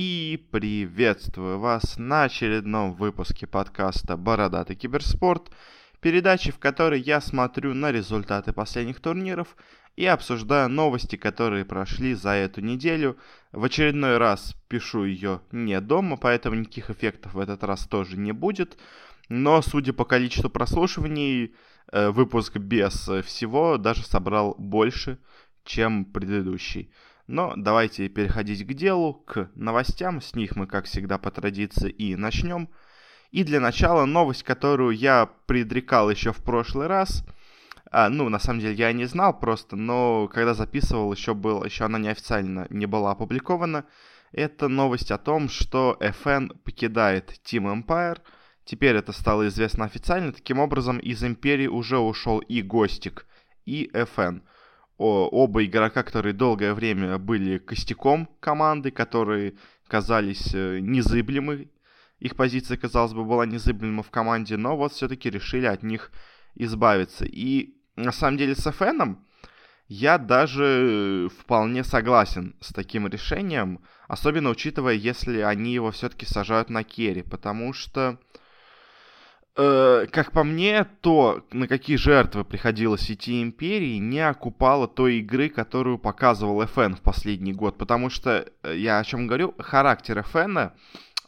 [0.00, 5.50] И приветствую вас на очередном выпуске подкаста «Бородатый киберспорт»,
[6.00, 9.56] передачи, в которой я смотрю на результаты последних турниров
[9.96, 13.18] и обсуждаю новости, которые прошли за эту неделю.
[13.50, 18.30] В очередной раз пишу ее не дома, поэтому никаких эффектов в этот раз тоже не
[18.30, 18.78] будет.
[19.28, 21.56] Но, судя по количеству прослушиваний,
[21.90, 25.18] э, выпуск без всего даже собрал больше,
[25.64, 26.92] чем предыдущий.
[27.28, 30.22] Но давайте переходить к делу, к новостям.
[30.22, 32.70] С них мы, как всегда, по традиции и начнем.
[33.30, 37.22] И для начала новость, которую я предрекал еще в прошлый раз.
[37.90, 41.84] А, ну, на самом деле, я не знал просто, но когда записывал, еще, был, еще
[41.84, 43.84] она неофициально не была опубликована.
[44.32, 48.18] Это новость о том, что FN покидает Team Empire.
[48.64, 50.32] Теперь это стало известно официально.
[50.32, 53.26] Таким образом, из Империи уже ушел и Гостик,
[53.66, 54.40] и FN
[54.98, 59.54] оба игрока, которые долгое время были костяком команды, которые
[59.86, 61.68] казались э, незыблемы.
[62.18, 66.10] Их позиция, казалось бы, была незыблема в команде, но вот все-таки решили от них
[66.56, 67.24] избавиться.
[67.24, 69.24] И на самом деле с ФНом
[69.86, 76.84] я даже вполне согласен с таким решением, особенно учитывая, если они его все-таки сажают на
[76.84, 78.18] керри, потому что
[79.60, 85.48] Э, как по мне, то, на какие жертвы приходилось идти Империи, не окупало той игры,
[85.48, 87.76] которую показывал FN в последний год.
[87.76, 90.70] Потому что, э, я о чем говорю, характер FN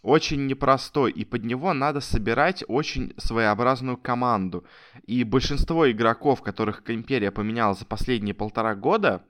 [0.03, 4.65] очень непростой, и под него надо собирать очень своеобразную команду.
[5.09, 9.25] И большинство игроков, которых Империя поменяла за последние полтора года,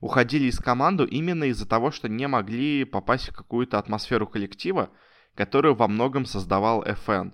[0.00, 4.90] уходили из команды именно из-за того, что не могли попасть в какую-то атмосферу коллектива,
[5.34, 7.32] которую во многом создавал FN.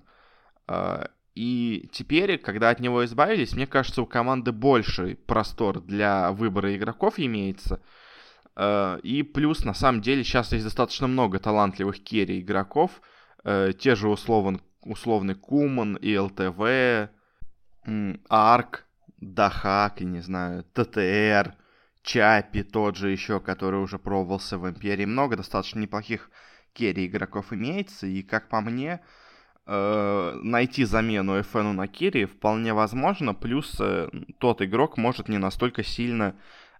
[0.67, 6.75] А, и теперь, когда от него избавились, мне кажется, у команды больший простор для выбора
[6.75, 7.81] игроков имеется.
[8.55, 13.01] А, и плюс, на самом деле, сейчас есть достаточно много талантливых керри игроков.
[13.43, 17.09] А, те же условно, условный Куман, и ЛТВ,
[18.29, 18.85] Арк,
[19.19, 21.55] Дахак, я не знаю, ТТР,
[22.03, 25.05] Чапи тот же еще, который уже пробовался в Империи.
[25.05, 26.31] Много достаточно неплохих
[26.73, 28.07] керри игроков имеется.
[28.07, 29.01] И, как по мне,
[29.67, 36.35] найти замену FN на керри вполне возможно, плюс э, тот игрок может не настолько сильно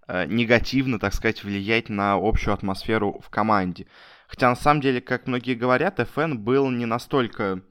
[0.08, 3.88] э, негативно, так сказать, влиять на общую атмосферу в команде.
[4.28, 7.62] Хотя на самом деле, как многие говорят, FN был не настолько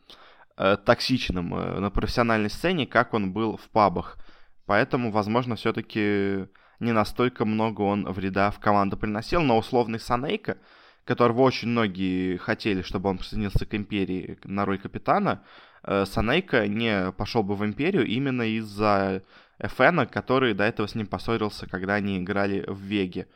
[0.56, 4.18] э, токсичным э, на профессиональной сцене, как он был в пабах.
[4.66, 6.46] Поэтому, возможно, все-таки
[6.80, 10.58] не настолько много он вреда в команду приносил, но условный Санейка,
[11.06, 15.42] которого очень многие хотели, чтобы он присоединился к Империи на роль капитана,
[15.84, 19.22] э, Санейка не пошел бы в Империю именно из-за
[19.58, 23.28] Эфена, который до этого с ним поссорился, когда они играли в Веге.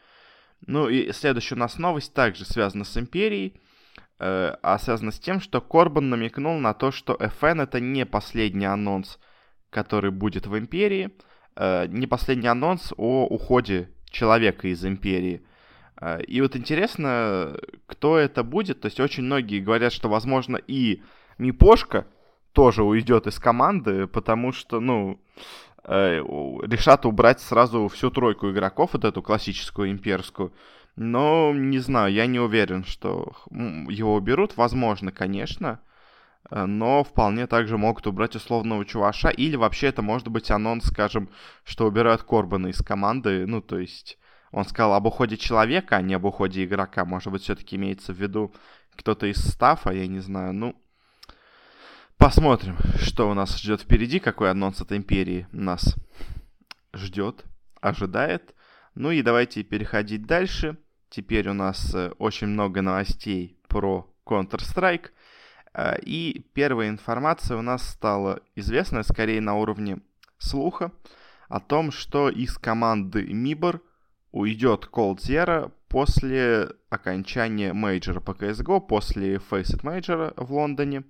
[0.66, 3.60] Ну и следующая у нас новость также связана с Империей,
[4.18, 8.66] э, а связана с тем, что Корбан намекнул на то, что FN это не последний
[8.66, 9.20] анонс,
[9.70, 11.10] который будет в Империи,
[11.54, 15.46] э, не последний анонс о уходе человека из Империи.
[16.00, 17.56] А, и вот интересно,
[17.86, 18.80] кто это будет.
[18.80, 21.02] То есть очень многие говорят, что, возможно, и
[21.38, 22.06] Мипошка
[22.52, 25.20] тоже уйдет из команды, потому что, ну,
[25.84, 30.52] э, решат убрать сразу всю тройку игроков, вот эту классическую имперскую.
[30.96, 34.56] Но не знаю, я не уверен, что его уберут.
[34.56, 35.80] Возможно, конечно.
[36.50, 39.28] Э, но вполне также могут убрать условного чуваша.
[39.28, 41.28] Или вообще это может быть анонс, скажем,
[41.64, 43.46] что убирают Корбана из команды.
[43.46, 44.18] Ну, то есть
[44.52, 47.04] он сказал об уходе человека, а не об уходе игрока.
[47.04, 48.52] Может быть, все-таки имеется в виду
[48.96, 50.52] кто-то из стафа, я не знаю.
[50.52, 50.76] Ну,
[52.18, 55.96] посмотрим, что у нас ждет впереди, какой анонс от Империи нас
[56.92, 57.44] ждет,
[57.80, 58.54] ожидает.
[58.94, 60.76] Ну и давайте переходить дальше.
[61.08, 65.10] Теперь у нас э, очень много новостей про Counter-Strike.
[65.74, 70.00] Э, и первая информация у нас стала известна, скорее на уровне
[70.38, 70.92] слуха,
[71.48, 73.82] о том, что из команды MIBR
[74.32, 81.04] уйдет Coldzera после окончания мейджора по CSGO, после Faceit мейджора в Лондоне.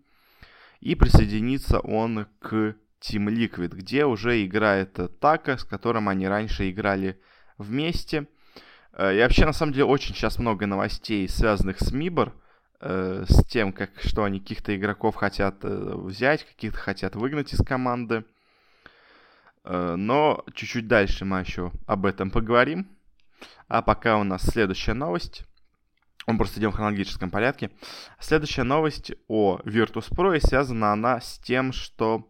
[0.80, 7.20] И присоединится он к Team Liquid, где уже играет Така, с которым они раньше играли
[7.58, 8.26] вместе.
[8.92, 12.32] Э, и вообще, на самом деле, очень сейчас много новостей, связанных с MIBR,
[12.80, 17.64] э, с тем, как, что они каких-то игроков хотят э, взять, каких-то хотят выгнать из
[17.64, 18.24] команды.
[19.62, 22.88] Но чуть-чуть дальше мы еще об этом поговорим.
[23.68, 25.44] А пока у нас следующая новость.
[26.26, 27.70] Мы просто идем в хронологическом порядке.
[28.18, 32.28] Следующая новость о Virtus.pro, и связана она с тем, что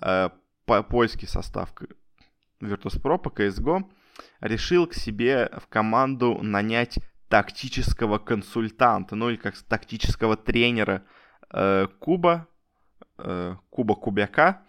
[0.00, 0.30] э,
[0.66, 1.72] польский состав
[2.60, 3.84] Virtus.pro по CSGO
[4.40, 6.98] решил к себе в команду нанять
[7.28, 11.04] тактического консультанта, ну или как тактического тренера
[11.52, 12.48] э, Куба,
[13.18, 14.62] э, Куба Кубяка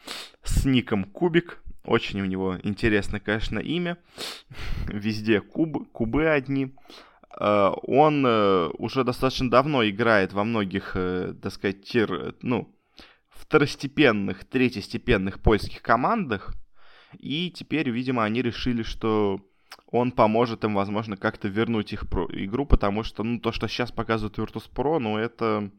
[0.43, 1.61] с ником Кубик.
[1.83, 3.97] Очень у него интересное, конечно, имя.
[4.87, 6.75] Везде кубы, кубы одни.
[7.39, 12.75] Э, он э, уже достаточно давно играет во многих, э, так сказать, тир, ну,
[13.29, 16.53] второстепенных, третьестепенных польских командах.
[17.17, 19.41] И теперь, видимо, они решили, что
[19.87, 24.37] он поможет им, возможно, как-то вернуть их игру, потому что, ну, то, что сейчас показывают
[24.37, 25.71] Virtus.pro, ну, это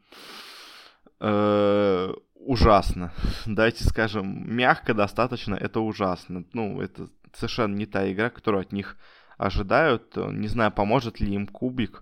[1.22, 3.12] э, ужасно.
[3.46, 6.44] Дайте скажем, мягко достаточно, это ужасно.
[6.52, 8.96] Ну, это совершенно не та игра, которую от них
[9.38, 10.16] ожидают.
[10.16, 12.00] Не знаю, поможет ли им кубик.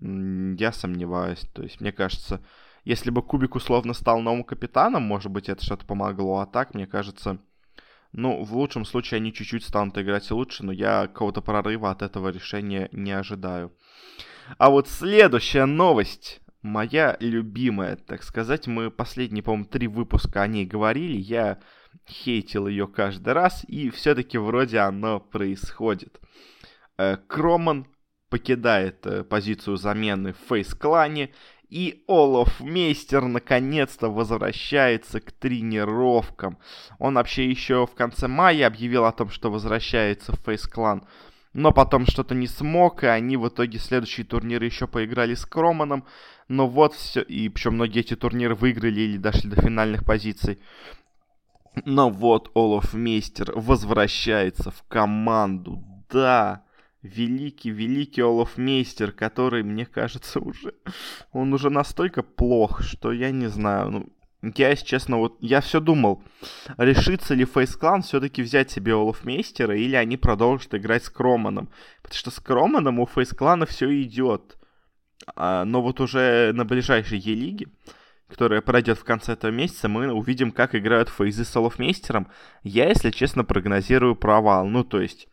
[0.00, 1.40] Я сомневаюсь.
[1.52, 2.40] То есть, мне кажется,
[2.84, 6.38] если бы кубик условно стал новым капитаном, может быть, это что-то помогло.
[6.38, 7.38] А так, мне кажется,
[8.12, 12.28] ну, в лучшем случае они чуть-чуть станут играть лучше, но я какого-то прорыва от этого
[12.28, 13.72] решения не ожидаю.
[14.58, 20.66] А вот следующая новость, моя любимая, так сказать, мы последние, по-моему, три выпуска о ней
[20.66, 21.58] говорили, я
[22.08, 26.20] хейтил ее каждый раз, и все-таки вроде оно происходит.
[26.98, 27.86] Э, Кроман
[28.28, 31.30] покидает э, позицию замены в фейс-клане
[31.70, 36.58] и Олаф Мейстер наконец-то возвращается к тренировкам.
[36.98, 41.06] Он вообще еще в конце мая объявил о том, что возвращается в Фейс Клан.
[41.52, 46.04] Но потом что-то не смог, и они в итоге следующие турниры еще поиграли с Кроманом.
[46.50, 50.58] Но вот все, и причем многие эти турниры выиграли или дошли до финальных позиций.
[51.84, 55.80] Но вот Олаф Мейстер возвращается в команду.
[56.10, 56.64] Да,
[57.02, 60.74] великий-великий Олафмейстер, который, мне кажется, уже...
[61.30, 64.08] Он уже настолько плох, что я не знаю, ну...
[64.56, 66.24] Я, если честно, вот я все думал,
[66.78, 71.68] решится ли Фейс Клан все-таки взять себе Олафмейстера, или они продолжат играть с Кроманом.
[72.02, 74.56] Потому что с Кроманом у Фейс Клана все идет.
[75.36, 77.68] А, но вот уже на ближайшей Е-лиге,
[78.28, 82.28] которая пройдет в конце этого месяца, мы увидим, как играют Фейзы с Олафмейстером.
[82.62, 84.66] Я, если честно, прогнозирую провал.
[84.66, 85.28] Ну, то есть,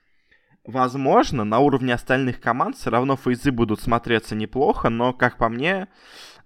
[0.68, 5.88] Возможно, на уровне остальных команд все равно фейзы будут смотреться неплохо, но, как по мне,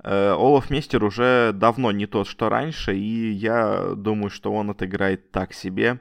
[0.04, 5.32] э, Олаф Мистер уже давно не тот, что раньше, и я думаю, что он отыграет
[5.32, 6.00] так себе.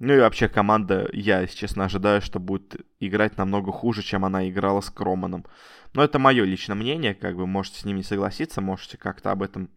[0.00, 4.48] Ну и вообще команда, я, если честно, ожидаю, что будет играть намного хуже, чем она
[4.48, 5.46] играла с Кроманом.
[5.94, 9.42] Но это мое личное мнение, как бы можете с ним не согласиться, можете как-то об
[9.42, 9.70] этом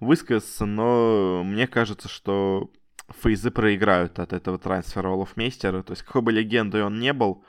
[0.00, 2.70] высказаться, но мне кажется, что
[3.22, 5.82] фейзы проиграют от этого трансфера Олафмейстера.
[5.82, 7.44] То есть, какой бы легендой он не был,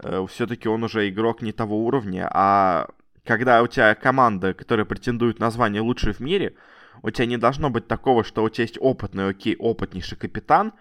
[0.00, 2.28] э, все-таки он уже игрок не того уровня.
[2.32, 2.88] А
[3.24, 6.54] когда у тебя команда, которая претендует на звание лучшей в мире,
[7.02, 10.72] у тебя не должно быть такого, что у тебя есть опытный, окей, опытнейший капитан,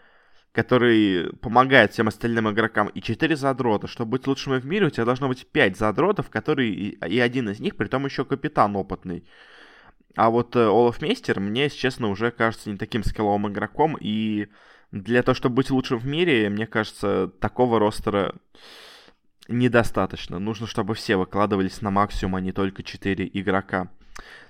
[0.57, 3.85] который помогает всем остальным игрокам, и 4 задрота.
[3.85, 7.59] Чтобы быть лучшим в мире, у тебя должно быть 5 задротов, которые, и один из
[7.59, 9.23] них, при том еще капитан опытный.
[10.15, 14.47] А вот э, Олаф Мейстер мне, если честно, уже кажется не таким скилловым игроком, и
[14.91, 18.33] для того, чтобы быть лучшим в мире, мне кажется, такого ростера
[19.47, 20.39] недостаточно.
[20.39, 23.91] Нужно, чтобы все выкладывались на максимум, а не только 4 игрока.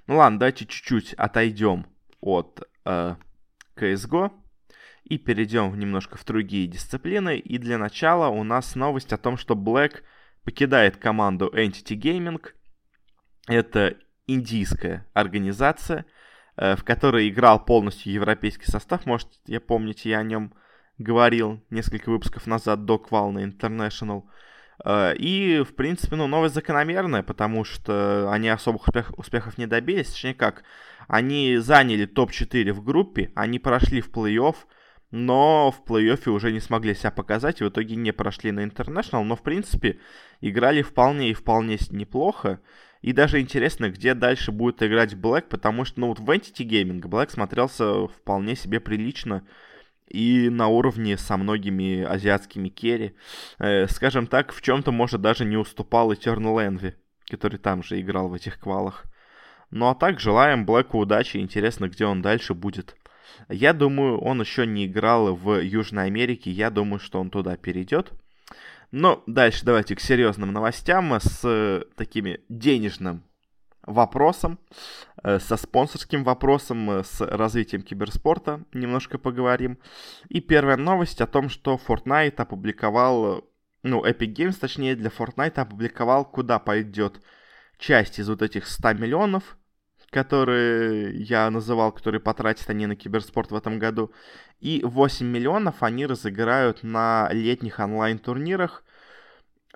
[0.08, 1.86] Ну ладно, давайте чуть-чуть отойдем
[2.22, 3.16] от э,
[3.76, 4.32] CSGO
[5.08, 7.38] и перейдем немножко в другие дисциплины.
[7.38, 10.04] И для начала у нас новость о том, что Black
[10.44, 12.42] покидает команду Entity Gaming.
[13.48, 13.96] Это
[14.28, 16.06] индийская организация,
[16.58, 19.06] э, в которой играл полностью европейский состав.
[19.06, 20.54] Может, я помните, я о нем
[20.98, 24.24] говорил несколько выпусков назад до Квална International.
[24.84, 30.12] Э, и, в принципе, ну, новость закономерная, потому что они особых успех, успехов не добились.
[30.12, 30.64] Точнее как,
[31.08, 34.56] они заняли топ-4 в группе, они прошли в плей-офф,
[35.12, 39.24] но в плей-оффе уже не смогли себя показать, и в итоге не прошли на International,
[39.24, 40.00] но, в принципе,
[40.42, 42.60] играли вполне и вполне неплохо.
[43.02, 47.08] И даже интересно, где дальше будет играть Блэк, потому что, ну, вот в Entity Gaming
[47.08, 49.48] Блэк смотрелся вполне себе прилично
[50.08, 53.16] и на уровне со многими азиатскими керри.
[53.60, 56.96] Э, скажем так, в чем-то, может, даже не уступал Eternal Envy,
[57.30, 59.06] который там же играл в этих квалах.
[59.70, 62.96] Ну а так, желаем Блэку удачи, интересно, где он дальше будет.
[63.50, 68.12] Я думаю, он еще не играл в Южной Америке, я думаю, что он туда перейдет.
[68.92, 73.24] Но дальше давайте к серьезным новостям с э, такими денежным
[73.88, 74.60] вопросом,
[75.24, 79.78] э, со спонсорским вопросом, э, с развитием киберспорта немножко поговорим.
[80.30, 83.46] И первая новость о том, что Fortnite опубликовал,
[83.84, 87.22] ну, Epic Games, точнее, для Fortnite опубликовал, куда пойдет
[87.78, 89.58] часть из вот этих 100 миллионов,
[90.10, 94.12] которые я называл, которые потратят они на киберспорт в этом году.
[94.60, 98.84] И 8 миллионов они разыграют на летних онлайн-турнирах.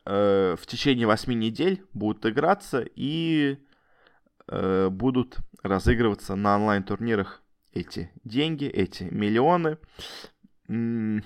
[0.06, 3.58] э, в течение 8 недель будут играться и
[4.48, 7.42] э, будут разыгрываться на онлайн-турнирах
[7.74, 9.78] эти деньги, эти миллионы.
[10.68, 11.22] Не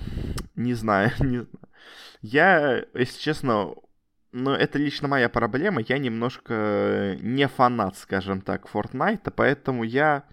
[0.74, 1.48] знаю, не знаю.
[2.22, 3.76] Я, если честно,
[4.36, 5.82] ну, это лично моя проблема.
[5.88, 10.24] Я немножко не фанат, скажем так, Fortnite, поэтому я...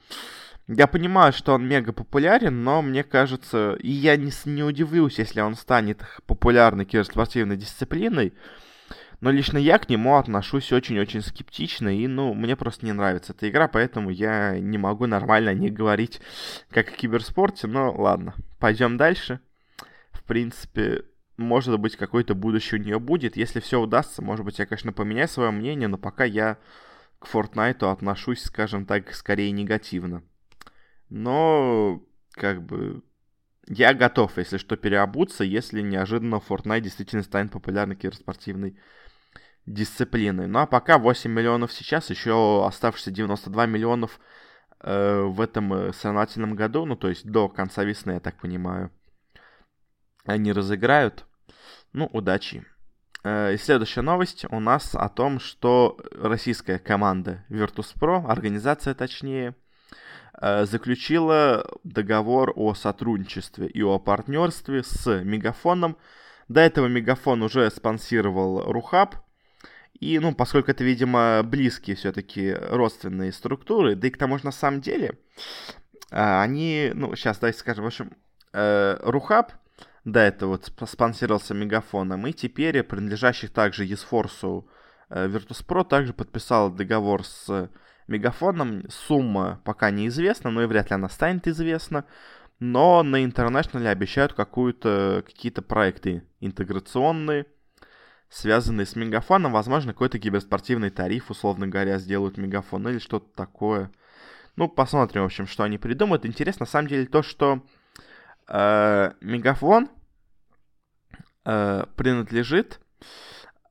[0.69, 5.41] Я понимаю, что он мега популярен, но мне кажется, и я не, не удивлюсь, если
[5.41, 8.33] он станет популярной киберспортивной дисциплиной,
[9.21, 13.49] но лично я к нему отношусь очень-очень скептично, и, ну, мне просто не нравится эта
[13.49, 16.21] игра, поэтому я не могу нормально не говорить
[16.71, 19.41] как о киберспорте, но ладно, пойдем дальше.
[20.13, 21.05] В принципе,
[21.37, 23.37] может быть, какое-то будущее у нее будет.
[23.37, 26.59] Если все удастся, может быть, я, конечно, поменяю свое мнение, но пока я
[27.19, 30.23] к Fortnite отношусь, скажем так, скорее негативно.
[31.09, 33.03] Но, как бы,
[33.69, 38.77] я готов, если что, переобуться, если неожиданно Fortnite действительно станет популярной киберспортивной
[39.67, 40.47] дисциплины.
[40.47, 44.19] Ну а пока 8 миллионов сейчас, еще оставшиеся 92 миллионов
[44.81, 48.91] э, в этом э, соревновательном году, ну то есть до конца весны, я так понимаю,
[50.25, 51.27] они разыграют.
[51.93, 52.65] Ну, удачи.
[53.25, 59.55] Э, и следующая новость у нас о том, что российская команда Virtus.pro, организация точнее,
[60.41, 65.97] э, заключила договор о сотрудничестве и о партнерстве с Мегафоном.
[66.49, 69.17] До этого Мегафон уже спонсировал Рухаб,
[70.01, 74.51] и, ну, поскольку это, видимо, близкие все-таки родственные структуры, да и к тому же на
[74.51, 75.17] самом деле,
[76.11, 78.17] а, они, ну, сейчас давайте скажем, в общем,
[78.53, 79.53] э, Рухаб
[80.05, 84.69] до этого спонсировался Мегафоном, и теперь принадлежащих также Есфорсу
[85.09, 87.71] э, Virtus.pro также подписал договор с
[88.09, 88.85] Мегафоном.
[88.91, 92.05] Сумма пока неизвестна, но и вряд ли она станет известна.
[92.59, 97.47] Но на International обещают какие-то проекты интеграционные,
[98.29, 99.53] связанные с мегафоном.
[99.53, 103.91] Возможно, какой-то киберспортивный тариф, условно говоря, сделают мегафон или что-то такое.
[104.55, 106.25] Ну, посмотрим, в общем, что они придумают.
[106.25, 107.63] Интересно, на самом деле, то, что
[108.49, 109.89] э, мегафон
[111.45, 112.81] э, принадлежит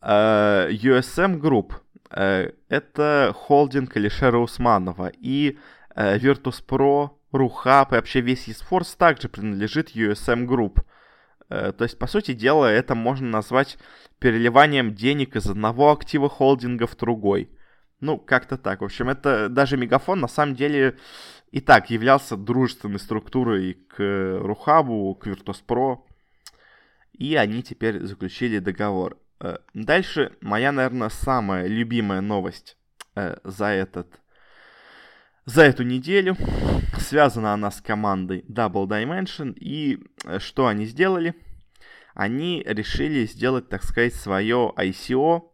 [0.02, 1.74] э, USM Group.
[2.12, 5.12] Э, это холдинг Алишера Усманова.
[5.18, 5.58] И
[5.96, 10.84] э, Virtus.pro, Рухаб и вообще весь eSports также принадлежит USM Group.
[11.50, 13.78] Э, то есть, по сути дела, это можно назвать
[14.20, 17.50] переливанием денег из одного актива холдинга в другой.
[18.00, 18.82] Ну, как-то так.
[18.82, 20.98] В общем, это даже Мегафон на самом деле
[21.52, 26.00] и так являлся дружественной структурой к Рухабу, к Virtus.pro.
[27.12, 29.18] И они теперь заключили договор.
[29.42, 32.78] Э, дальше моя, наверное, самая любимая новость
[33.16, 34.22] э, за этот
[35.46, 36.38] за эту неделю.
[36.98, 39.54] Связана она с командой Double Dimension.
[39.60, 41.36] И э, что они сделали?
[42.14, 45.50] Они решили сделать, так сказать, свое ICO.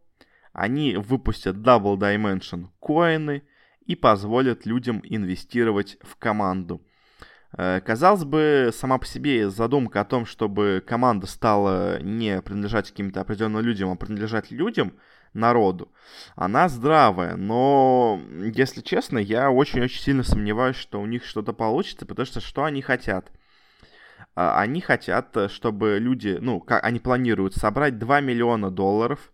[0.52, 3.42] Они выпустят Double Dimension коины
[3.88, 6.80] и позволят людям инвестировать в команду.
[7.56, 13.20] Э, казалось бы, сама по себе задумка о том, чтобы команда стала не принадлежать каким-то
[13.20, 14.92] определенным людям, а принадлежать людям–
[15.32, 15.92] народу.
[16.36, 18.20] Она здравая, но,
[18.54, 22.82] если честно, я очень-очень сильно сомневаюсь, что у них что-то получится, потому что что они
[22.82, 23.30] хотят?
[24.34, 29.32] А, они хотят, чтобы люди, ну, как они планируют собрать 2 миллиона долларов,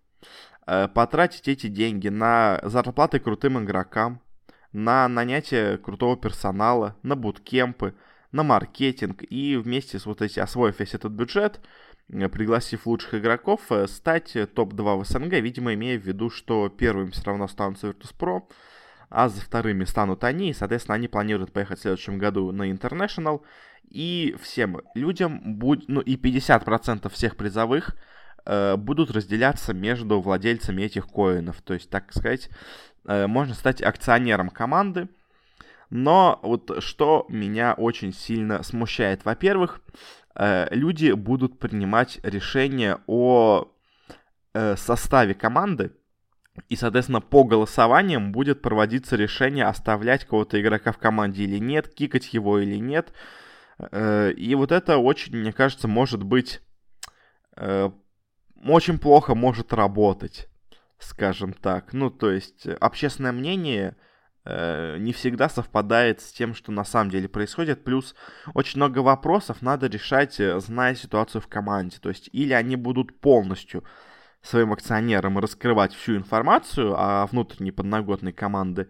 [0.67, 4.21] э, потратить эти деньги на зарплаты крутым игрокам,
[4.75, 7.95] на нанятие крутого персонала, на буткемпы,
[8.33, 11.61] на маркетинг и вместе с вот эти, освоив весь этот бюджет,
[12.13, 17.11] Э, пригласив лучших игроков, э, стать топ-2 в СНГ, видимо, имея в виду, что первыми
[17.11, 18.43] все равно станут Virtus.pro,
[19.11, 23.43] а за вторыми станут они, и, соответственно, они планируют поехать в следующем году на International,
[23.89, 27.97] и всем людям, будь, ну и 50% всех призовых
[28.45, 32.55] э, будут разделяться между владельцами этих коинов, то есть, так сказать, э,
[33.05, 35.09] можно стать акционером команды,
[35.91, 39.83] но вот что меня очень сильно смущает, во-первых,
[40.35, 43.69] Э, люди будут принимать решение о
[44.53, 45.93] э, составе команды,
[46.69, 52.33] и, соответственно, по голосованиям будет проводиться решение, оставлять кого-то игрока в команде или нет, кикать
[52.33, 53.13] его или нет.
[53.79, 56.61] Э, и вот это очень, мне кажется, может быть
[58.67, 60.49] очень плохо может работать,
[60.99, 61.93] скажем так.
[61.93, 63.97] Ну, то есть общественное мнение
[64.47, 67.83] Э, не всегда совпадает с тем, что на самом деле происходит.
[67.83, 68.15] Плюс
[68.53, 71.97] очень много вопросов надо решать, э, зная ситуацию в команде.
[72.01, 73.85] То есть или они будут полностью
[74.43, 78.89] своим акционерам раскрывать всю информацию о внутренней подноготной команды,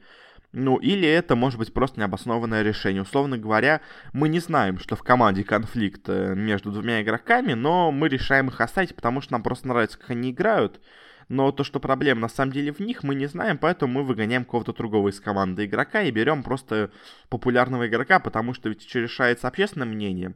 [0.57, 3.03] Ну, или это может быть просто необоснованное решение.
[3.03, 3.81] Условно говоря,
[4.13, 8.61] мы не знаем, что в команде конфликт э, между двумя игроками, но мы решаем их
[8.61, 10.81] оставить, потому что нам просто нравится, как они играют.
[11.29, 14.45] Но то, что проблема на самом деле в них, мы не знаем, поэтому мы выгоняем
[14.45, 16.91] кого-то другого из команды игрока и берем просто
[17.29, 20.35] популярного игрока, потому что ведь еще решается общественное мнение.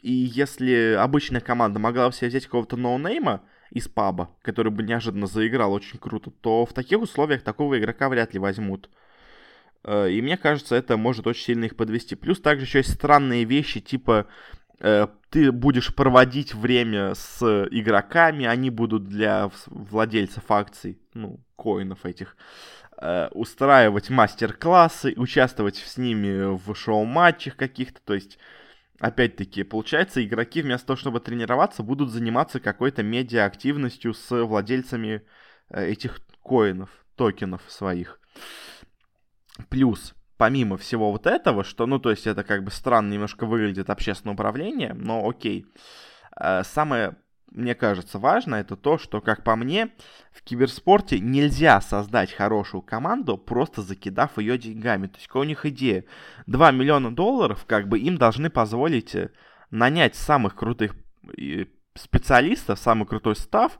[0.00, 5.72] И если обычная команда могла себе взять какого-то ноунейма из паба, который бы неожиданно заиграл
[5.72, 8.90] очень круто, то в таких условиях такого игрока вряд ли возьмут.
[9.84, 12.14] Э, и мне кажется, это может очень сильно их подвести.
[12.14, 14.26] Плюс также еще есть странные вещи, типа
[15.30, 22.36] ты будешь проводить время с игроками, они будут для владельцев акций, ну, коинов этих,
[23.00, 28.38] э, устраивать мастер-классы, участвовать с ними в шоу-матчах каких-то, то есть
[28.98, 35.22] опять-таки, получается, игроки вместо того, чтобы тренироваться, будут заниматься какой-то медиа-активностью с владельцами
[35.70, 38.20] этих коинов, токенов своих.
[39.68, 43.88] Плюс, помимо всего вот этого, что, ну, то есть это как бы странно немножко выглядит
[43.90, 45.66] общественное управление, но окей.
[46.36, 47.14] Э, самое,
[47.52, 49.90] мне кажется, важно это то, что, как по мне,
[50.32, 55.06] в киберспорте нельзя создать хорошую команду, просто закидав ее деньгами.
[55.06, 56.06] То есть, какая у них идея?
[56.48, 59.30] 2 миллиона долларов, как бы им должны позволить э,
[59.70, 60.96] нанять самых крутых
[61.94, 63.78] специалистов, самый крутой став,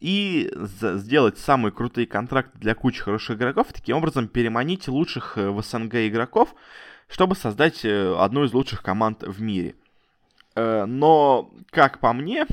[0.00, 5.50] и сделать самые крутые контракты для кучи хороших игроков, и таким образом переманить лучших э,
[5.50, 6.54] в СНГ игроков,
[7.06, 9.74] чтобы создать э, одну из лучших команд в мире.
[10.56, 12.46] Э, но, как по мне,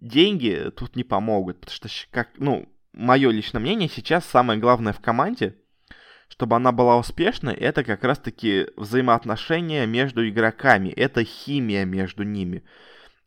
[0.00, 5.00] деньги тут не помогут, потому что, как, ну, мое личное мнение, сейчас самое главное в
[5.00, 5.56] команде,
[6.28, 12.62] чтобы она была успешной, это как раз-таки взаимоотношения между игроками, это химия между ними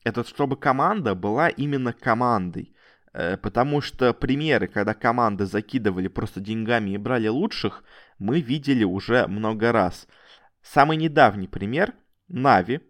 [0.06, 2.74] это чтобы команда была именно командой.
[3.12, 7.84] Э, потому что примеры, когда команды закидывали просто деньгами и брали лучших,
[8.20, 10.08] мы видели уже много раз.
[10.62, 11.94] Самый недавний пример—
[12.28, 12.82] Нави.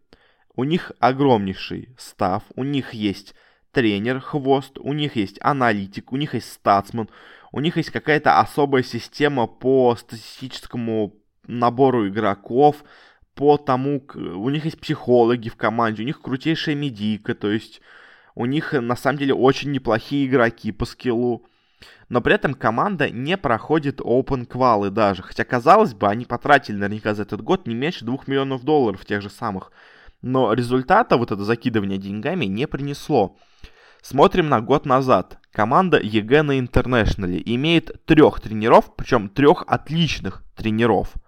[0.56, 3.36] У них огромнейший став, у них есть
[3.72, 7.10] тренер, хвост, у них есть аналитик, у них есть статсман,
[7.52, 11.14] у них есть какая-то особая система по статистическому
[11.46, 12.84] набору игроков,
[13.36, 17.82] по тому, у них есть психологи в команде, у них крутейшая медийка, то есть
[18.34, 21.46] у них на самом деле очень неплохие игроки по скиллу.
[22.08, 25.22] Но при этом команда не проходит open квалы даже.
[25.22, 29.22] Хотя, казалось бы, они потратили наверняка за этот год не меньше 2 миллионов долларов тех
[29.22, 29.72] же самых.
[30.22, 33.38] Но результата вот это закидывание деньгами не принесло.
[34.02, 35.40] Смотрим на год назад.
[35.52, 41.14] Команда EG на Интернешнале имеет трех тренеров, причем трех отличных тренеров–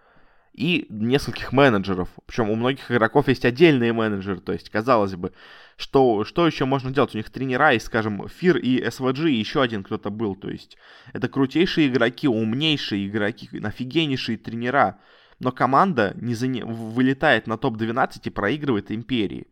[0.57, 2.09] и нескольких менеджеров.
[2.25, 5.31] Причем у многих игроков есть отдельные менеджеры, то есть, казалось бы,
[5.77, 7.13] что, что еще можно делать?
[7.13, 10.75] У них тренера есть, скажем, Fear и SVG, и еще один кто-то был, то есть,
[11.13, 14.99] это крутейшие игроки, умнейшие игроки, офигеннейшие тренера,
[15.39, 16.65] но команда не заня...
[16.65, 19.45] вылетает на топ-12 и проигрывает Империи.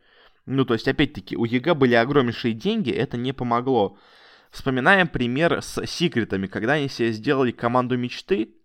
[0.47, 3.99] Ну, то есть, опять-таки, у EG были огромнейшие деньги, это не помогло.
[4.49, 8.55] Вспоминаем пример с секретами, когда они себе сделали команду мечты,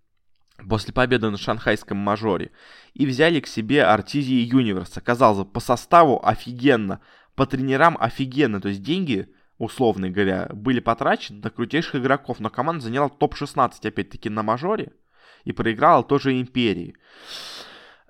[0.69, 2.51] после победы на шанхайском мажоре
[2.95, 4.93] и взяли к себе Артизии Юниверс.
[5.05, 7.01] Казалось бы, по составу офигенно,
[7.35, 12.85] по тренерам офигенно, то есть деньги, условно говоря, были потрачены на крутейших игроков, но команда
[12.85, 14.93] заняла топ-16 опять-таки на мажоре
[15.45, 16.95] и проиграла тоже Империи.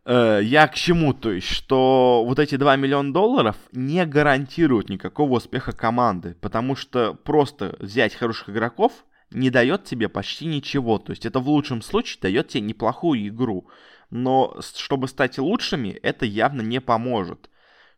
[0.04, 5.36] Э, я к чему, то есть, что вот эти 2 миллиона долларов не гарантируют никакого
[5.36, 8.92] успеха команды, потому что просто взять хороших игроков
[9.30, 10.98] не дает тебе почти ничего.
[10.98, 13.68] То есть это в лучшем случае дает тебе неплохую игру.
[14.10, 17.48] Но чтобы стать лучшими, это явно не поможет.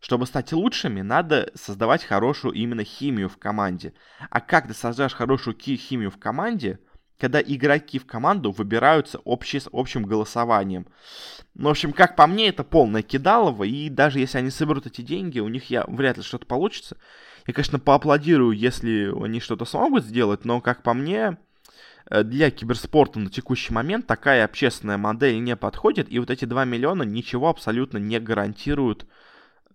[0.01, 3.95] Чтобы стать лучшими, надо создавать хорошую именно химию в команде.
[4.31, 6.81] А как ты создашь хорошую химию в команде,
[7.19, 10.89] когда игроки в команду выбираются общий, общим голосованием?
[11.55, 15.03] Ну, в общем, как по мне, это полное кидалово, и даже если они соберут эти
[15.03, 16.97] деньги, у них я, вряд ли что-то получится.
[17.47, 21.39] Я, конечно, поаплодирую, если они что-то смогут сделать, но, как по мне,
[22.11, 26.65] э, для киберспорта на текущий момент такая общественная модель не подходит, и вот эти 2
[26.65, 29.07] миллиона ничего абсолютно не гарантируют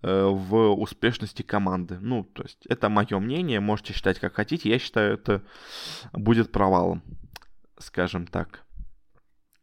[0.02, 1.98] э, в успешности команды.
[2.00, 5.44] Ну, то есть, это мое мнение, можете считать как хотите, я считаю, это
[6.14, 7.04] будет провалом,
[7.80, 8.64] скажем так.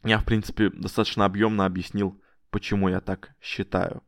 [0.04, 4.02] Я, в принципе, достаточно объемно объяснил, почему я так считаю.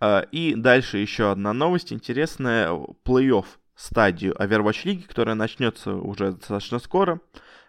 [0.00, 2.70] А, и дальше еще одна новость интересная.
[3.04, 7.20] Плей-офф стадию Overwatch League, которая начнется уже достаточно скоро.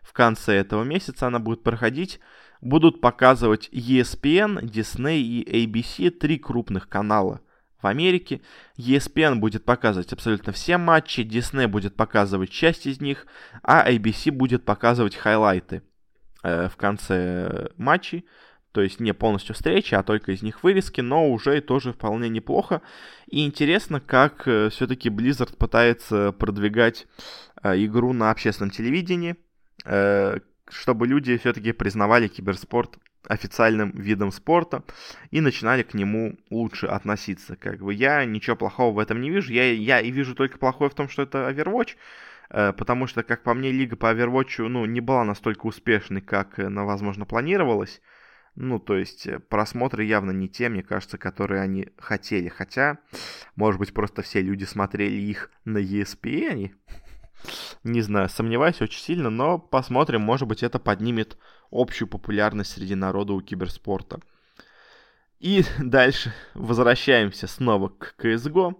[0.01, 2.19] В конце этого месяца она будет проходить.
[2.61, 7.41] Будут показывать ESPN, Disney и ABC, три крупных канала
[7.81, 8.41] в Америке.
[8.77, 13.27] ESPN будет показывать абсолютно все матчи, Disney будет показывать часть из них,
[13.63, 15.83] а ABC будет показывать хайлайты
[16.43, 18.25] в конце матчей.
[18.71, 22.81] То есть не полностью встречи, а только из них вырезки, но уже тоже вполне неплохо.
[23.27, 27.07] И интересно, как все-таки Blizzard пытается продвигать
[27.63, 29.35] игру на общественном телевидении,
[30.69, 34.83] чтобы люди все-таки признавали киберспорт официальным видом спорта
[35.29, 37.55] и начинали к нему лучше относиться.
[37.55, 39.51] Как бы я ничего плохого в этом не вижу.
[39.51, 41.95] Я, я и вижу только плохое в том, что это Overwatch,
[42.49, 46.57] э, потому что, как по мне, лига по Overwatch ну, не была настолько успешной, как,
[46.57, 48.01] ну, возможно, планировалось.
[48.61, 52.49] Ну, то есть э, просмотры явно не те, мне кажется, которые они хотели.
[52.49, 52.97] Хотя,
[53.55, 56.71] может быть, просто все люди смотрели их на ESPN,
[57.85, 61.37] не знаю, сомневаюсь очень сильно, но посмотрим, может быть, это поднимет
[61.71, 64.19] общую популярность среди народа у киберспорта.
[65.39, 68.73] И дальше возвращаемся снова к CSGO.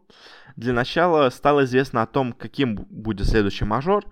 [0.58, 4.04] Для начала стало известно о том, каким будет следующий мажор.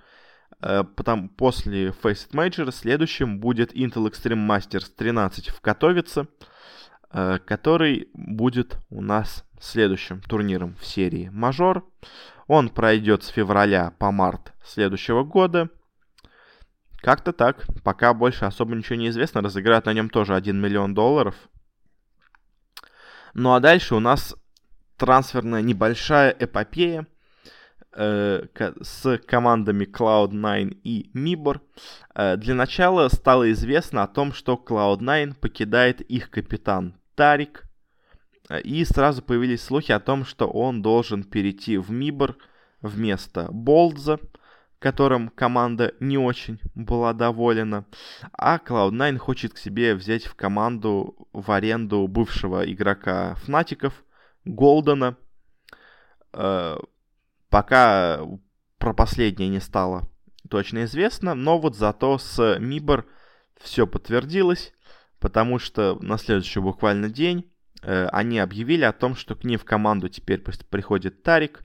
[0.61, 6.27] Э, потом после Faceit Major следующим будет Intel Extreme Masters 13 в Катовице,
[7.11, 11.87] э, который будет у нас следующим турниром в серии мажор.
[12.47, 15.69] Он пройдет с февраля по март следующего года.
[16.97, 17.65] Как-то так.
[17.83, 19.41] Пока больше особо ничего не известно.
[19.41, 21.35] Разыграют на нем тоже 1 миллион долларов.
[23.33, 24.35] Ну а дальше у нас
[24.97, 27.05] трансферная небольшая эпопея
[27.97, 31.61] с командами Cloud9 и Mibor.
[32.13, 37.63] Э, для начала стало известно о том, что Cloud9 покидает их капитан Тарик.
[38.63, 42.37] И сразу появились слухи о том, что он должен перейти в Мибор
[42.81, 44.19] вместо Болдза,
[44.79, 47.85] которым команда не очень была доволена.
[48.31, 54.05] А Cloud9 хочет к себе взять в команду в аренду бывшего игрока Фнатиков,
[54.45, 55.17] Голдена.
[57.47, 58.19] Э, пока
[58.77, 60.09] про последнее не стало
[60.49, 63.05] точно известно, но вот зато с Мибор
[63.59, 64.73] все подтвердилось,
[65.19, 67.49] потому что на следующий буквально день
[67.83, 71.63] Э, они объявили о том, что к ним в команду теперь приходит Тарик,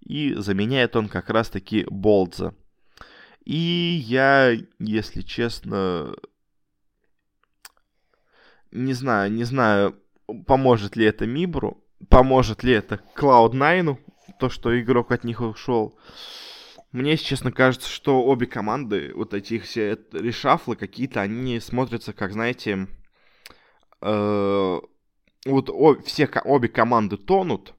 [0.00, 2.54] и заменяет он как раз-таки Болдза.
[3.44, 6.14] И я, если честно,
[8.70, 9.96] не знаю, не знаю,
[10.46, 13.98] поможет ли это Мибру, поможет ли это Cloud9,
[14.38, 15.98] то, что игрок от них ушел.
[16.92, 22.86] Мне, честно, кажется, что обе команды, вот эти все решафлы какие-то, они смотрятся, как, знаете,
[24.00, 24.80] э,
[25.46, 27.74] вот о, все, обе команды тонут,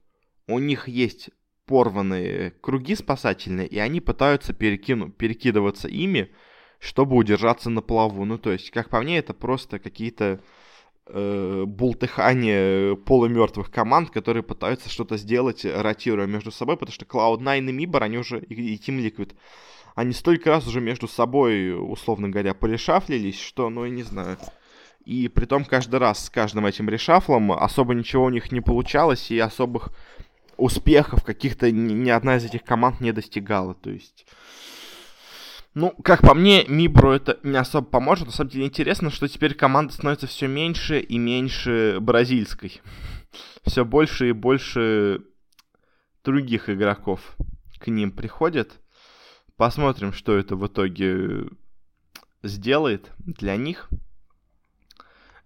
[0.46, 1.30] у них есть
[1.64, 6.30] порванные круги спасательные, и они пытаются перекину, перекидываться ими,
[6.78, 8.24] чтобы удержаться на плаву.
[8.24, 10.40] Ну, то есть, как по мне, это просто какие-то
[11.08, 17.86] э, бултыхания полумертвых команд, которые пытаются что-то сделать, ротируя между собой, потому что Cloud9 и
[17.86, 19.34] Mibor, они уже, и Team Liquid,
[19.94, 24.36] они столько раз уже между собой, условно говоря, полишафлились, что, ну, я не знаю,
[25.04, 29.30] и при том каждый раз с каждым этим решафлом особо ничего у них не получалось,
[29.30, 29.90] и особых
[30.56, 33.74] успехов каких-то ни, ни одна из этих команд не достигала.
[33.74, 34.26] То есть...
[35.76, 38.28] Ну, как по мне, Мибру это не особо поможет.
[38.28, 42.80] На самом деле интересно, что теперь команда становится все меньше и меньше бразильской.
[43.62, 45.20] Все больше и больше
[46.24, 47.36] других игроков
[47.78, 48.80] к ним приходят.
[49.56, 51.44] Посмотрим, что это в итоге
[52.42, 53.90] сделает для них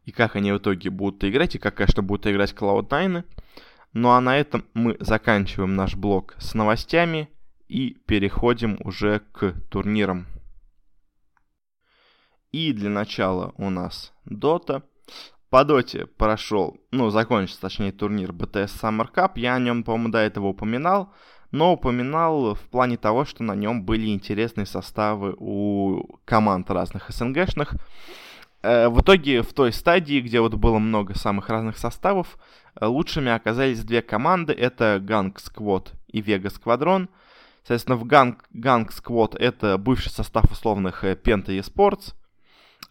[0.05, 3.25] и как они в итоге будут играть, и как, конечно, будут играть Cloud9.
[3.95, 7.29] Ну а на этом мы заканчиваем наш блог с новостями
[7.71, 10.27] и переходим уже к турнирам.
[12.51, 14.83] И для начала у нас Dota.
[15.51, 19.33] По Доте прошел, ну, закончился, точнее, турнир BTS Summer Cup.
[19.37, 21.13] Я о нем, по-моему, до этого упоминал,
[21.53, 27.75] но упоминал в плане того, что на нем были интересные составы у команд разных СНГшных.
[28.63, 32.39] Э, в итоге в той стадии, где вот было много самых разных составов,
[32.81, 34.53] э, лучшими оказались две команды.
[34.53, 37.09] Это Gang Squad и Vega Squadron.
[37.61, 42.15] Соответственно, в Gang, Gang Squad это бывший состав условных э, Penta eSports.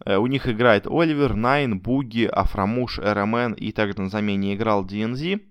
[0.06, 5.42] У них играет Оливер, Найн, Буги, Афрамуш, РМН и также на замене играл DNZ.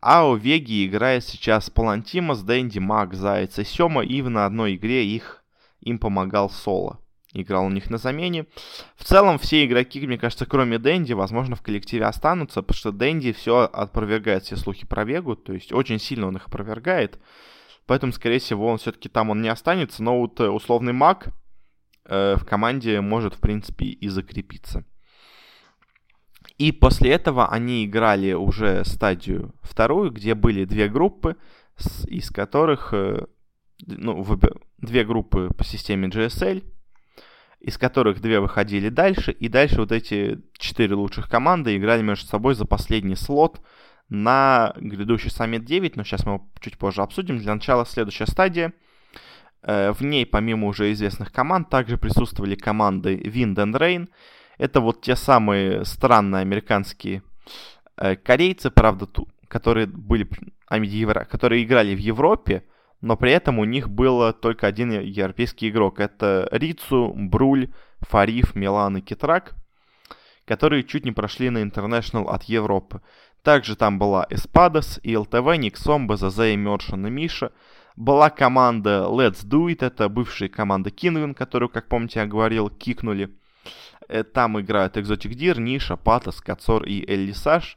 [0.00, 5.06] А у Веги играет сейчас Палантимас, Дэнди, Мак, Заяц и Сёма, и на одной игре
[5.06, 5.44] их,
[5.80, 6.98] им помогал Соло
[7.34, 8.46] играл у них на замене.
[8.96, 13.32] В целом, все игроки, мне кажется, кроме Дэнди, возможно, в коллективе останутся, потому что Дэнди
[13.32, 17.18] все опровергает все слухи про Вегу, то есть очень сильно он их опровергает.
[17.86, 21.28] Поэтому, скорее всего, он все-таки там он не останется, но вот э, условный маг
[22.04, 24.84] э, в команде может, в принципе, и закрепиться.
[26.58, 31.36] И после этого они играли уже стадию вторую, где были две группы,
[32.06, 33.26] из которых, э,
[33.86, 34.24] ну,
[34.78, 36.64] две группы по системе GSL,
[37.60, 42.54] из которых две выходили дальше, и дальше вот эти четыре лучших команды играли между собой
[42.54, 43.60] за последний слот
[44.12, 47.38] на грядущий саммит 9, но сейчас мы его чуть позже обсудим.
[47.38, 48.74] Для начала следующая стадия.
[49.62, 54.08] Э, в ней, помимо уже известных команд, также присутствовали команды Wind and Rain.
[54.58, 57.22] Это вот те самые странные американские
[57.96, 59.08] э, корейцы, правда,
[59.48, 60.28] которые были,
[60.68, 62.64] которые играли в Европе,
[63.00, 66.00] но при этом у них был только один европейский игрок.
[66.00, 69.54] Это Рицу, Бруль, Фариф, Милан и Китрак,
[70.44, 73.00] которые чуть не прошли на International от Европы.
[73.42, 77.50] Также там была Эспадос, ИЛТВ, Никсом, БЗЗ, Имершин и Миша.
[77.96, 83.30] Была команда Let's Do It, это бывшая команда Кингвин, которую, как помните, я говорил, кикнули.
[84.08, 87.76] Э, там играют Exotic Deer, Ниша, Патос, Кацор и Эллисаж.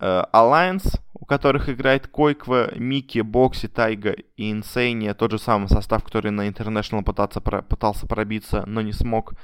[0.00, 6.02] Э, Alliance, у которых играет Койква, Микки, Бокси, Тайга и Инсейния, тот же самый состав,
[6.02, 9.34] который на International пытаться, пытался пробиться, но не смог.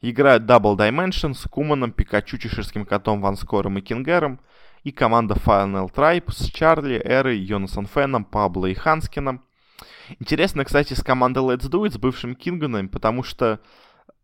[0.00, 4.38] Играют Double Dimension с Куманом, Пикачу, Чеширским котом, Ванскором и Кингером.
[4.86, 9.42] И команда Final Tribe с Чарли, Эрой, Йонасом Феном, Пабло и Ханскином.
[10.20, 13.58] Интересно, кстати, с командой Let's Do It, с бывшим Кингоном, потому что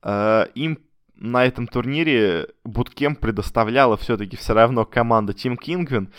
[0.04, 0.78] э, им
[1.16, 6.12] на этом турнире Буткем предоставляла все-таки все равно команда Team Kingwin.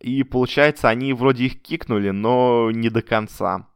[0.00, 3.68] И получается, они вроде их кикнули, но не до конца.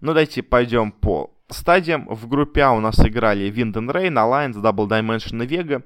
[0.00, 2.08] Ну, давайте пойдем по стадиям.
[2.08, 5.84] В группе А у нас играли Wind Rain, Alliance, Double Dimension и Vega.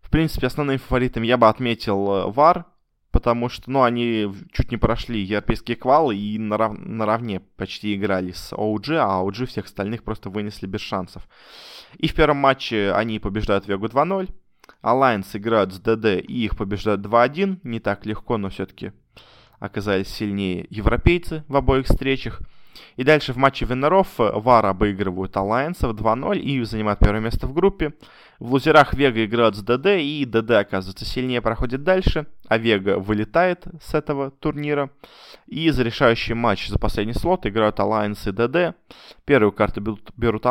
[0.00, 2.66] В принципе, основными фаворитами я бы отметил VAR,
[3.16, 6.76] потому что, ну, они чуть не прошли европейские квалы и нарав...
[6.76, 11.26] наравне почти играли с OG, а OG всех остальных просто вынесли без шансов.
[11.96, 14.28] И в первом матче они побеждают Вегу 2-0.
[14.82, 17.60] Alliance играют с ДД и их побеждают 2-1.
[17.62, 18.92] Не так легко, но все-таки
[19.60, 22.42] оказались сильнее европейцы в обоих встречах.
[22.96, 27.52] И дальше в матче Венеров Вар обыгрывают Alliance в 2-0 и занимают первое место в
[27.52, 27.94] группе.
[28.38, 33.64] В лузерах Вега играют с ДД, и ДД, оказывается, сильнее проходит дальше, а Вега вылетает
[33.82, 34.90] с этого турнира.
[35.46, 38.76] И за решающий матч за последний слот играют Alliance и ДД.
[39.24, 40.44] Первую карту берут, берут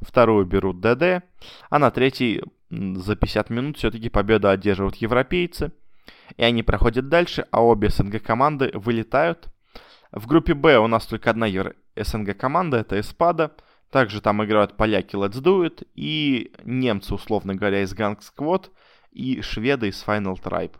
[0.00, 1.22] вторую берут ДД,
[1.70, 5.72] а на третий за 50 минут все-таки победу одерживают европейцы.
[6.36, 9.48] И они проходят дальше, а обе СНГ команды вылетают.
[10.12, 11.46] В группе Б у нас только одна
[11.96, 13.52] СНГ команда, это Эспада.
[13.90, 18.70] Также там играют поляки Let's Do It и немцы, условно говоря, из Gang Squad
[19.12, 20.74] и шведы из Final Tribe.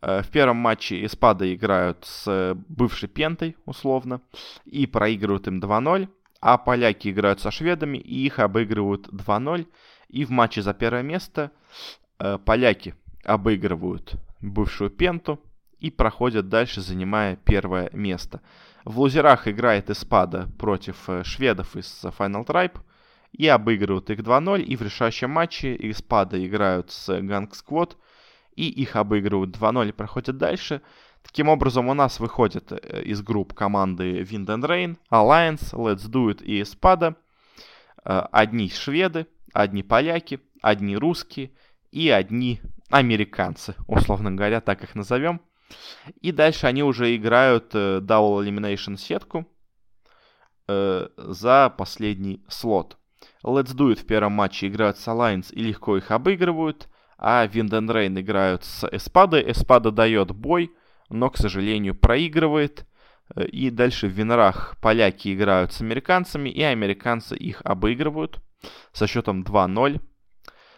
[0.00, 4.20] Э, в первом матче Эспада играют с бывшей Пентой, условно,
[4.64, 6.08] и проигрывают им 2-0,
[6.40, 9.66] а поляки играют со шведами и их обыгрывают 2-0.
[10.08, 11.50] И в матче за первое место
[12.18, 15.40] э, поляки обыгрывают бывшую Пенту
[15.82, 18.40] и проходят дальше, занимая первое место.
[18.84, 22.78] В лузерах играет Эспада против э, шведов из Final Tribe
[23.32, 24.62] и обыгрывают их 2-0.
[24.62, 27.96] И в решающем матче Эспада играют с Gang Squad
[28.54, 30.82] и их обыгрывают 2-0 и проходят дальше.
[31.24, 36.30] Таким образом, у нас выходят э, из групп команды Wind and Rain, Alliance, Let's Do
[36.30, 37.16] It и Espada.
[38.04, 41.50] Э, одни шведы, одни поляки, одни русские
[41.90, 45.40] и одни американцы, условно говоря, так их назовем.
[46.20, 49.46] И дальше они уже играют э, Double Elimination сетку
[50.68, 52.96] э, за последний слот.
[53.44, 57.70] Let's Do It в первом матче играют с Alliance и легко их обыгрывают, а Wind
[57.70, 59.50] and Rain играют с Эспадой.
[59.50, 60.72] Эспада дает бой,
[61.08, 62.86] но, к сожалению, проигрывает.
[63.34, 68.40] Э, и дальше в Винрах поляки играют с американцами, и американцы их обыгрывают
[68.92, 70.00] со счетом 2-0.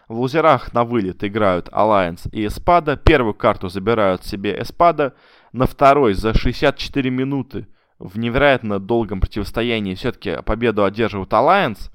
[0.09, 2.97] В лузерах на вылет играют Alliance и Эспада.
[2.97, 5.15] Первую карту забирают себе Эспада.
[5.53, 7.67] На второй за 64 минуты
[7.99, 11.91] в невероятно долгом противостоянии все-таки победу одерживают Alliance.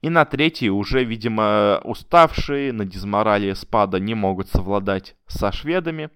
[0.00, 6.10] И на третий уже, видимо, уставшие на дизморале Эспада не могут совладать со шведами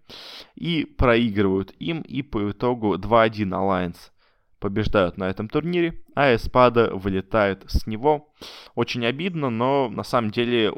[0.54, 2.00] и проигрывают им.
[2.02, 4.10] И по итогу 2-1 Alliance
[4.60, 8.28] побеждают на этом турнире, а Эспада вылетает с него.
[8.74, 10.72] Очень обидно, но на самом деле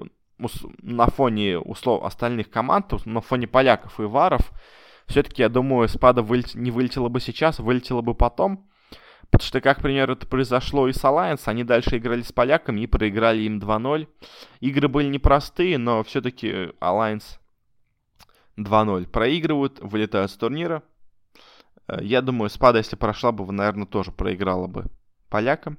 [0.83, 4.53] на фоне услов остальных команд, на фоне поляков и варов,
[5.07, 6.24] все-таки, я думаю, спада
[6.55, 8.70] не вылетела бы сейчас, вылетела бы потом.
[9.31, 12.81] Потому что, как, к примеру, это произошло и с Alliance, они дальше играли с поляками
[12.81, 14.09] и проиграли им 2-0.
[14.61, 17.38] Игры были непростые, но все-таки Alliance
[18.57, 20.83] 2-0 проигрывают, вылетают с турнира.
[21.87, 24.87] Э, я думаю, спада, если прошла бы, наверное, тоже проиграла бы
[25.29, 25.79] полякам.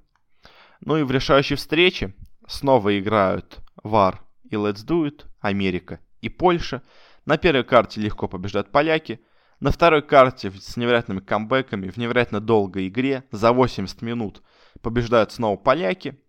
[0.79, 2.13] Ну и в решающей встрече
[2.47, 6.83] снова играют Вар и Let's Do It, Америка и Польша.
[7.25, 9.19] На первой карте легко побеждают поляки.
[9.59, 14.41] На второй карте с невероятными камбэками в невероятно долгой игре за 80 минут
[14.81, 16.19] побеждают снова поляки.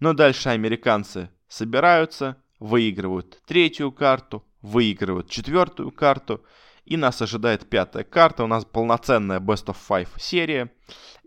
[0.00, 6.44] Но дальше американцы собираются, выигрывают третью карту, выигрывают четвертую карту,
[6.84, 10.72] и нас ожидает пятая карта, у нас полноценная Best of Five серия,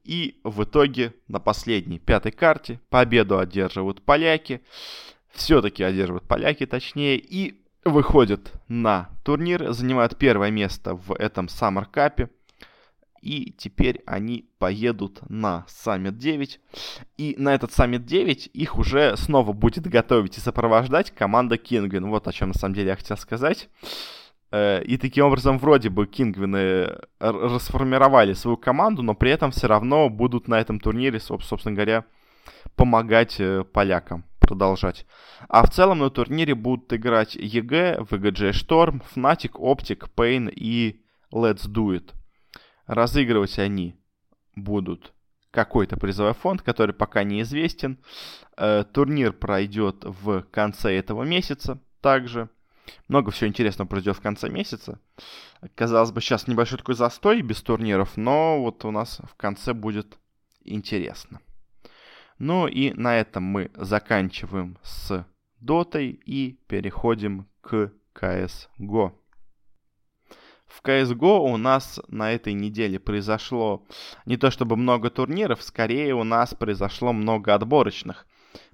[0.03, 4.62] и в итоге на последней пятой карте победу одерживают поляки,
[5.36, 12.30] все-таки одерживают поляки точнее, и выходят на турнир, занимают первое место в этом Summer Cup,
[13.21, 16.60] и теперь они поедут на Summit 9.
[17.17, 22.08] И на этот Summit 9 их уже снова будет готовить и сопровождать команда Кингвин.
[22.08, 23.67] Вот о чем на самом деле я хотел сказать.
[24.52, 30.10] Э, и таким образом вроде бы Кингвины расформировали свою команду, но при этом все равно
[30.10, 32.06] будут на этом турнире, собственно говоря,
[32.76, 35.05] помогать э, полякам продолжать.
[35.49, 41.67] А в целом на турнире будут играть EG, VGJ Storm, Fnatic, OpTic, paiN и Let's
[41.67, 42.13] Do It.
[42.88, 43.95] Разыгрывать они
[44.55, 45.13] будут
[45.51, 47.97] какой-то призовой фонд, который пока неизвестен.
[48.58, 52.49] Э, турнир пройдет в конце этого месяца также.
[53.08, 54.99] Много всего интересного произойдет в конце месяца.
[55.73, 60.19] Казалось бы, сейчас небольшой такой застой без турниров, но вот у нас в конце будет
[60.63, 61.39] интересно.
[62.38, 65.26] Ну и на этом мы заканчиваем с
[65.60, 69.13] дотой и переходим к CSGO.
[70.67, 73.86] В CSGO у нас на этой неделе произошло
[74.26, 78.28] не то чтобы много турниров, скорее у нас произошло много отборочных.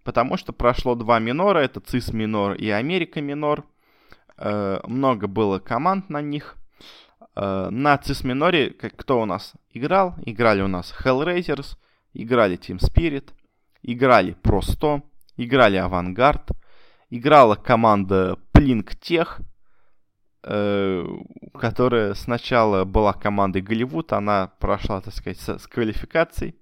[0.04, 3.66] Потому что прошло два минора, это ЦИС минор и Америка минор.
[4.38, 6.58] Э, много было команд на них.
[7.36, 10.16] Э, на ЦИС миноре кто у нас играл?
[10.26, 11.78] Играли у нас Hellraisers,
[12.14, 13.30] играли Team Spirit,
[13.84, 15.02] играли 100,
[15.38, 16.52] играли Авангард,
[17.10, 19.42] играла команда Plink Tech,
[20.44, 21.06] э,
[21.60, 26.56] которая сначала была командой Голливуд, она прошла, так сказать, с, с квалификацией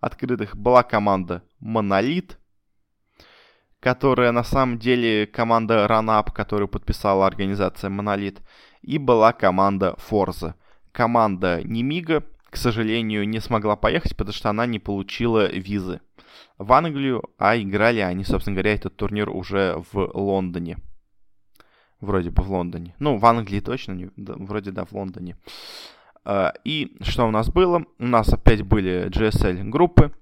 [0.00, 0.56] открытых.
[0.56, 2.38] Была команда Монолит,
[3.80, 8.40] которая на самом деле команда RunUp, которую подписала организация Монолит,
[8.82, 10.54] и была команда Forza.
[10.92, 16.00] Команда Немига, к сожалению, не смогла поехать, потому что она не получила визы
[16.58, 20.78] в Англию, а играли они, собственно говоря, этот турнир уже в Лондоне.
[22.00, 22.94] Вроде бы в Лондоне.
[22.98, 25.36] Ну, в Англии точно, не, да, вроде да, в Лондоне.
[26.24, 27.84] Uh, и что у нас было?
[27.98, 30.12] У нас опять были GSL группы.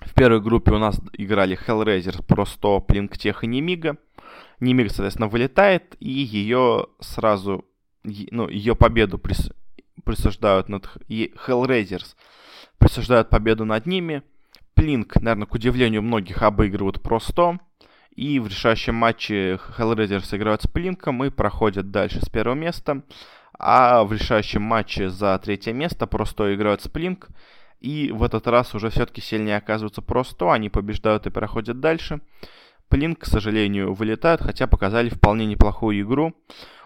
[0.00, 3.96] В первой группе у нас играли Hellraiser, просто Tech и Немига.
[4.60, 7.64] Немига, соответственно, вылетает, и ее сразу,
[8.04, 9.50] ну, ее победу прис,
[10.04, 12.14] присуждают над Hellraisers,
[12.78, 14.22] присуждают победу над ними.
[14.80, 17.60] Плинк, наверное, к удивлению многих, обыгрывают просто.
[18.16, 23.02] И в решающем матче Hellraisers играют с Плинком и проходят дальше с первого места.
[23.58, 27.28] А в решающем матче за третье место просто играют с Плинк.
[27.80, 30.50] И в этот раз уже все-таки сильнее оказываются просто.
[30.50, 32.22] Они побеждают и проходят дальше.
[32.88, 36.34] Плинк, к сожалению, вылетают, хотя показали вполне неплохую игру.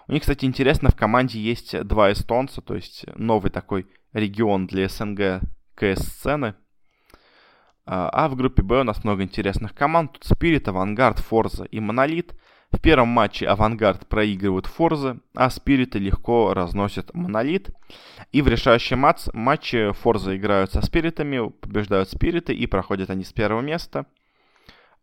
[0.08, 4.88] У них, кстати, интересно, в команде есть два эстонца, то есть новый такой регион для
[4.88, 5.42] СНГ
[5.76, 6.56] КС-сцены.
[7.86, 10.12] А, а в группе Б у нас много интересных команд.
[10.12, 12.34] Тут Спирит, Авангард, Форза и Монолит.
[12.70, 17.70] В первом матче Авангард проигрывают Форза, а Спириты легко разносят Монолит.
[18.32, 23.32] И в решающем матч, матче Форза играют со Спиритами, побеждают Спириты и проходят они с
[23.32, 24.06] первого места.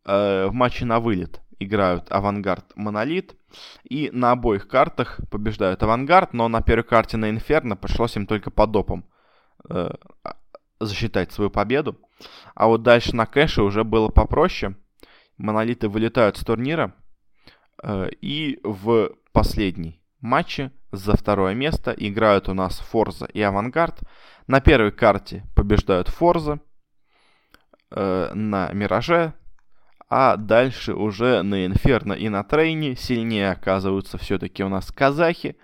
[0.05, 3.35] Э, в матче на вылет играют Авангард, Монолит.
[3.83, 8.49] И на обоих картах побеждают Авангард, но на первой карте на Инферно пришлось им только
[8.49, 9.05] по допам
[9.69, 9.91] э,
[10.85, 11.99] засчитать свою победу.
[12.55, 14.75] А вот дальше на кэше уже было попроще.
[15.37, 16.93] Монолиты вылетают с турнира.
[17.83, 24.01] Э, и в последней матче за второе место играют у нас Форза и Авангард.
[24.47, 26.59] На первой карте побеждают Форза.
[27.91, 29.33] Э, на Мираже.
[30.09, 35.55] А дальше уже на Инферно и на Трейне сильнее оказываются все-таки у нас казахи.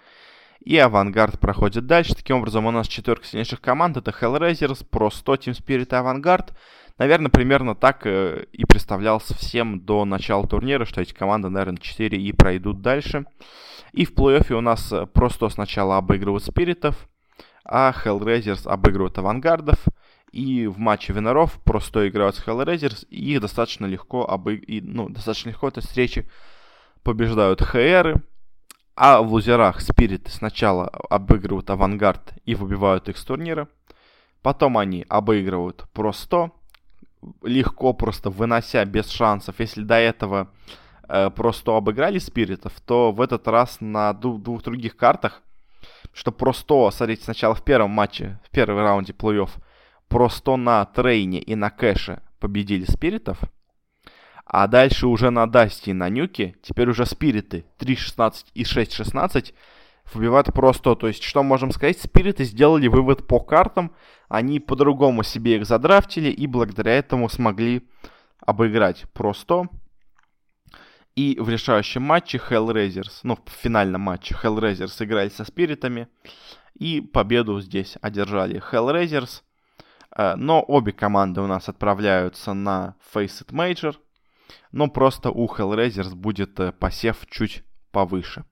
[0.68, 2.14] И Авангард проходит дальше.
[2.14, 3.96] Таким образом, у нас четверка сильнейших команд.
[3.96, 6.54] Это Hellraisers, Pro 100, Team Spirit и Авангард.
[6.98, 12.22] Наверное, примерно так э, и представлялся всем до начала турнира, что эти команды, наверное, 4
[12.22, 13.24] и пройдут дальше.
[13.94, 17.08] И в плей-оффе у нас э, просто сначала обыгрывают Спиритов,
[17.64, 19.80] а Hellraisers обыгрывают Авангардов.
[20.34, 24.62] И в матче Виноров просто играют с Hellraisers, и их достаточно легко, обы...
[24.68, 26.30] ну, достаточно легко этой встречи
[27.04, 28.22] побеждают ХРы,
[28.98, 33.68] а в лузерах Спириты сначала обыгрывают Авангард и выбивают их с турнира.
[34.42, 36.52] Потом они обыгрывают Про 100,
[37.44, 39.60] легко просто вынося без шансов.
[39.60, 40.50] Если до этого
[41.08, 45.44] э, просто обыграли Спиритов, то в этот раз на двух других картах,
[46.12, 49.52] что просто, смотрите, сначала в первом матче, в первом раунде плей-офф,
[50.08, 53.38] просто на трейне и на кэше победили Спиритов,
[54.50, 59.54] А дальше уже на Дасте и на Нюке, теперь уже Спириты 3.16 и 6.16
[60.14, 60.96] выбивают просто.
[60.96, 63.94] То есть, что можем сказать, Спириты сделали вывод по картам,
[64.30, 67.86] они по-другому себе их задрафтили и благодаря этому смогли
[68.40, 69.68] обыграть просто.
[71.18, 76.08] И в решающем матче Hellraisers, ну, в финальном матче Hellraisers играли со Спиритами.
[76.76, 79.42] И победу здесь одержали Hellraisers.
[80.16, 83.96] Э, но обе команды у нас отправляются на Faceit Major.
[84.72, 88.46] Но просто у Hellraisers будет э, посев чуть повыше.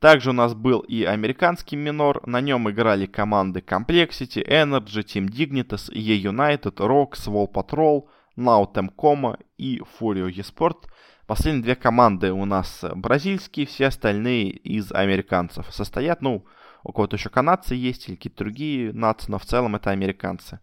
[0.00, 2.26] Также у нас был и американский минор.
[2.26, 10.30] На нем играли команды Complexity, Energy, Team Dignitas, E-United, Rock, Swall Patrol, Coma и Furio
[10.30, 10.86] eSport.
[11.26, 16.22] Последние две команды у нас бразильские, все остальные из американцев состоят.
[16.22, 16.46] Ну,
[16.82, 20.60] у кого-то еще канадцы есть или какие-то другие нации, но в целом это американцы.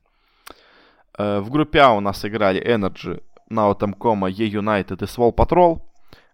[1.18, 5.82] Э, в группе А у нас играли Energy, Coma, E-United и Swall Patrol.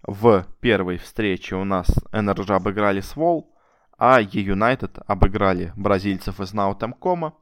[0.04, 3.54] В первой встрече у нас Energy обыграли Свол,
[3.98, 7.34] а E-United обыграли бразильцев из Наутемкома.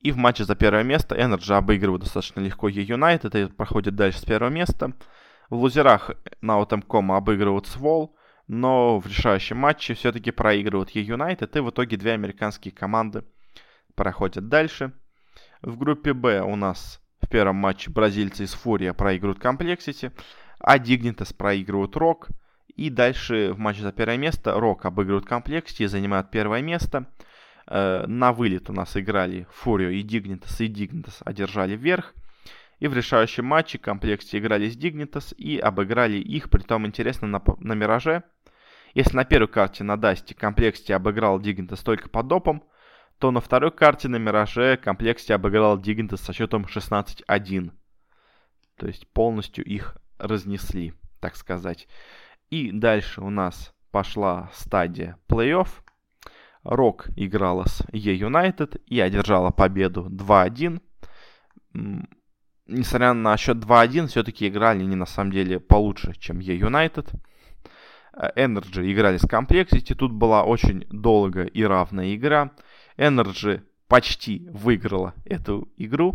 [0.00, 4.24] И в матче за первое место Energy обыгрывают достаточно легко E-United и проходит дальше с
[4.24, 4.92] первого места.
[5.50, 8.16] В лузерах Наутемкома обыгрывают Свол,
[8.46, 13.24] но в решающем матче все-таки проигрывают E-United, и в итоге две американские команды
[13.94, 14.92] проходят дальше.
[15.62, 20.12] В группе Б у нас в первом матче бразильцы из Фурия проигрывают Комплексити,
[20.58, 22.28] а Dignitas проигрывают Рок.
[22.74, 27.06] И дальше в матче за первое место Рок обыгрывают Комплексити и занимают первое место.
[27.66, 32.14] Э, на вылет у нас играли FURIA и Dignitas, и Dignitas одержали верх.
[32.80, 37.42] И в решающем матче Complexity играли с Dignitas и обыграли их, при том интересно, на,
[37.60, 38.24] на Мираже.
[38.94, 42.64] Если на первой карте на Дасте Complexity обыграл Dignitas только по допам,
[43.22, 47.70] то на второй карте на Мираже Complexity обыграл Dignitas со счетом 16-1.
[48.76, 51.86] То есть полностью их разнесли, так сказать.
[52.50, 55.68] И дальше у нас пошла стадия плей-офф.
[56.64, 60.82] Rogue играла с eUnited и одержала победу 2-1.
[62.66, 67.12] Несмотря на счет 2-1, все-таки играли они на самом деле получше, чем eUnited.
[68.36, 69.94] NRG играли с Complexity.
[69.94, 72.50] Тут была очень долгая и равная игра.
[72.96, 76.14] NRG почти выиграла эту игру,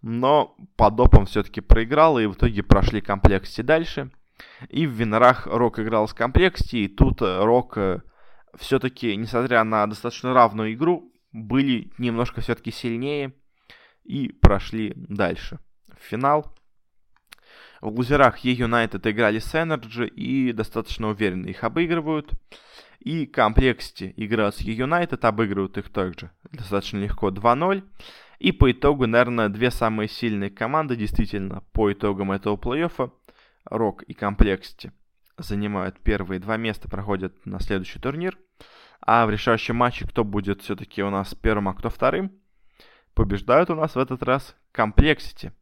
[0.00, 4.10] но по допам все-таки проиграла, и в итоге прошли Complexity дальше.
[4.70, 8.00] И в винерах Rogue играл с Complexity, и тут э, Rogue э,
[8.56, 13.34] все-таки, несмотря на достаточно равную игру, были немножко все-таки сильнее
[14.04, 15.58] и прошли дальше.
[15.98, 16.54] В финал.
[17.80, 22.30] В лузерах E-United играли с Energy и достаточно уверенно их обыгрывают.
[23.00, 27.82] И Complexity игра с United обыгрывают их также достаточно легко 2-0.
[28.38, 33.10] И по итогу, наверное, две самые сильные команды действительно по итогам этого плей-оффа,
[33.64, 34.92] Rogue и Complexity,
[35.36, 38.38] занимают первые два места, проходят на следующий турнир.
[39.00, 42.32] А в решающем матче, кто будет все-таки у нас первым, а кто вторым,
[43.14, 45.52] побеждают у нас в этот раз Complexity.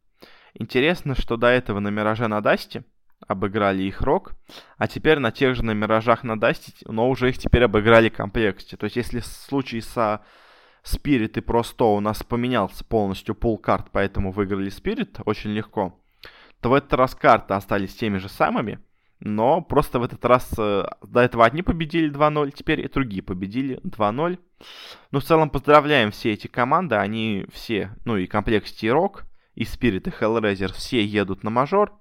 [0.55, 2.85] Интересно, что до этого на Мираже на Дасте–
[3.27, 4.35] обыграли их Rogue,
[4.79, 8.77] а теперь на тех же на Миражах на Дасте, но уже их теперь обыграли Complexity.
[8.77, 10.25] То есть если в случае со
[10.83, 15.99] Spirit и Pro100 у нас поменялся полностью пул карт, поэтому выиграли Spirit очень легко,
[16.61, 18.79] то в этот раз карты остались теми же самыми,
[19.19, 23.81] но просто в этот раз э, до этого одни победили 2-0, теперь и другие победили
[23.83, 24.39] 2-0.
[25.11, 29.65] Ну, в целом, поздравляем все эти команды, они все, ну и Complexity и Rock, и
[29.65, 31.99] Spirit, и Hellraiser все едут на мажор.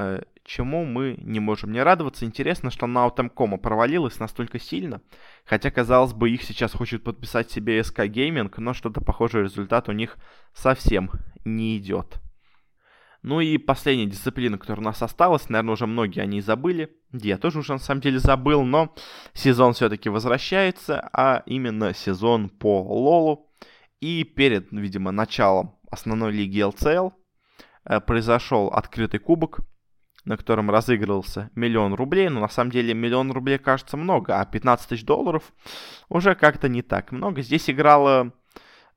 [0.00, 2.24] Э, чему мы не можем не радоваться.
[2.24, 5.02] Интересно, что Наутемкома провалилась настолько сильно,
[5.44, 9.92] хотя, казалось бы, их сейчас хочет подписать себе SK Gaming, но что-то похожий результат у
[9.92, 10.16] них
[10.54, 11.10] совсем
[11.44, 12.20] не идет.
[13.22, 16.96] Ну и последняя дисциплина, которая у нас осталась, наверное, уже многие о ней забыли.
[17.12, 18.94] Я тоже уже на самом деле забыл, но
[19.32, 23.50] сезон все-таки возвращается, а именно сезон по Лолу.
[24.00, 27.12] И перед, видимо, началом основной лиги LCL
[27.84, 29.67] э, произошел открытый кубок
[30.28, 32.28] на котором разыгрывался миллион рублей.
[32.28, 35.54] Но на самом деле миллион рублей кажется много, а 15 тысяч долларов
[36.10, 37.40] уже как-то не так много.
[37.40, 38.32] Здесь играло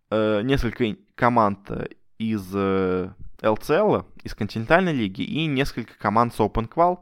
[0.09, 1.71] э, несколько команд
[2.17, 6.99] из э, LCL, из континентальной лиги, и несколько команд с Open Qual.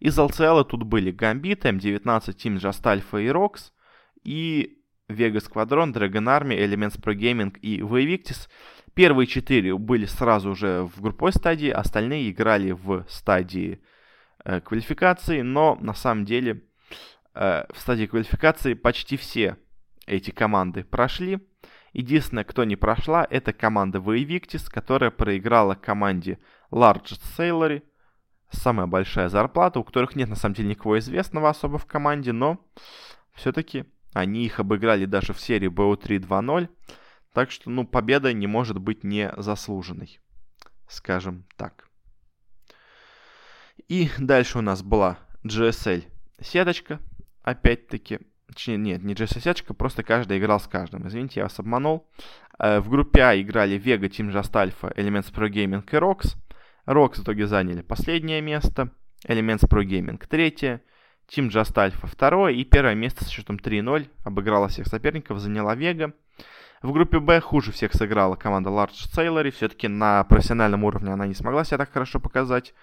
[0.00, 2.02] Из LCL тут были Gambit, M19,
[2.34, 3.70] Team Just Alpha и Rox,
[4.24, 8.48] и Vega Squadron, Dragon Army, Elements Pro Gaming и Vivictis.
[8.94, 13.80] Первые четыре были сразу уже в групповой стадии, остальные играли в стадии
[14.44, 16.62] э, квалификации, но на самом деле
[17.34, 19.56] э, в стадии квалификации почти все
[20.06, 21.38] эти команды прошли.
[21.94, 26.38] Единственное, кто не прошла, это команда Воевиктис, которая проиграла команде
[26.70, 27.82] Largest Salary,
[28.50, 32.58] самая большая зарплата, у которых нет на самом деле никого известного особо в команде, но
[33.32, 36.68] все-таки они их обыграли даже в серии BO3 2-0,
[37.32, 40.20] так что, ну, победа не может быть не заслуженной,
[40.88, 41.88] скажем так.
[43.88, 46.04] И дальше у нас была GSL
[46.40, 47.00] сеточка,
[47.42, 48.20] опять-таки,
[48.52, 51.08] Точнее, нет, не GSS сеточка, просто каждый играл с каждым.
[51.08, 52.06] Извините, я вас обманул.
[52.58, 56.36] Э, в группе А играли Vega, Team Just Alpha, Elements Pro Gaming и ROX.
[56.86, 58.90] ROX в итоге заняли последнее место,
[59.26, 60.82] Elements Pro Gaming третье,
[61.28, 66.12] Team Just Alpha второе и первое место с счетом 3-0 обыграла всех соперников, заняла Vega.
[66.82, 71.34] В группе Б хуже всех сыграла команда Large Sailor, все-таки на профессиональном уровне она не
[71.34, 72.74] смогла себя так хорошо показать.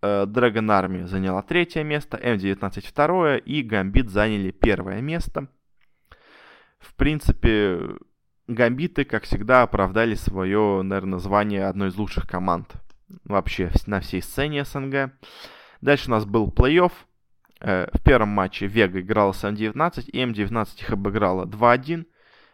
[0.00, 5.48] Э, Dragon Army заняла третье место, М19 второе и Гамбит заняли первое место.
[6.78, 7.80] В принципе,
[8.46, 12.72] Гамбиты, как всегда, оправдали свое, наверное, звание одной из лучших команд
[13.24, 15.12] вообще на всей сцене СНГ.
[15.80, 16.92] Дальше у нас был плей-офф.
[17.60, 22.06] Э, в первом матче Вега играла с М19, и М19 их обыграла 2-1.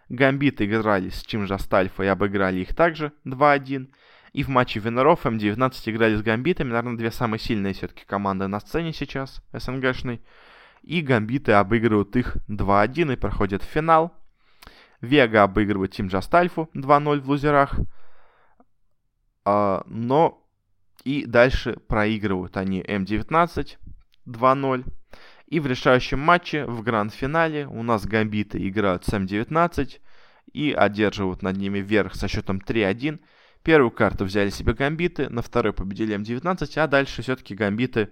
[0.08, 3.88] Гамбиты играли с Чимжастальфа и обыграли их также 2-1.
[4.32, 8.60] И в матче Виноров М19 играли с Гамбитами, наверное, две самые сильные все-таки команды на
[8.60, 10.22] сцене сейчас, СНГшной.
[10.82, 14.14] И Гамбиты обыгрывают их 2-1 и проходят в финал.
[15.00, 17.78] Вега обыгрывает Тим Джастальфу 2-0 в лузерах.
[19.44, 20.44] А, но
[21.04, 23.76] и дальше проигрывают они М19
[24.26, 24.97] 2-0.
[25.48, 29.98] И в решающем матче в гранд-финале у нас Гамбиты играют с М19
[30.52, 33.20] и одерживают над ними верх со счетом 3-1.
[33.62, 38.10] Первую карту взяли себе гамбиты, на второй победили М19, а дальше все-таки гамбиты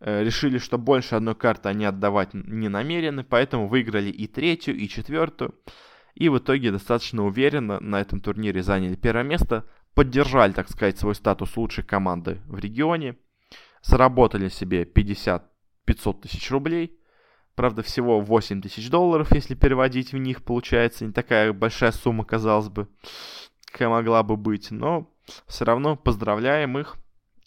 [0.00, 4.86] э, решили, что больше одной карты они отдавать не намерены, поэтому выиграли и третью, и
[4.86, 5.54] четвертую.
[6.14, 11.14] И в итоге достаточно уверенно на этом турнире заняли первое место, поддержали, так сказать, свой
[11.14, 13.16] статус лучшей команды в регионе,
[13.82, 14.84] заработали себе
[15.90, 16.98] 50-500 тысяч рублей,
[17.54, 22.68] правда всего 8 тысяч долларов, если переводить в них, получается не такая большая сумма, казалось
[22.68, 22.88] бы
[23.70, 25.10] какая могла бы быть, но
[25.46, 26.96] все равно поздравляем их.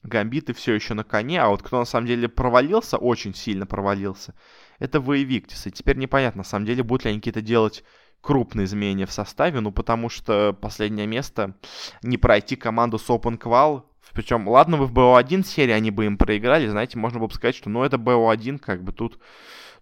[0.04, 4.36] Гамбиты все еще на коне, а вот кто на самом деле провалился, очень сильно провалился,
[4.80, 5.66] это Воевиктис.
[5.66, 7.86] И теперь непонятно, на самом деле, будут ли они какие-то делать
[8.20, 11.56] крупные изменения в составе, ну потому что последнее место
[12.02, 13.84] не пройти команду с Open Qual,
[14.14, 17.56] причем, ладно, вы в BO1 серии они бы им проиграли, знаете, можно было бы сказать,
[17.56, 19.20] что ну это BO1, как бы тут,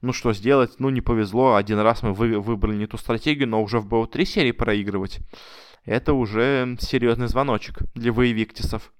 [0.01, 3.61] ну что сделать, ну не повезло, один раз мы вы, выбрали не ту стратегию, но
[3.61, 5.19] уже в BO3 серии проигрывать
[5.85, 8.93] это уже серьезный звоночек для воевиктисов.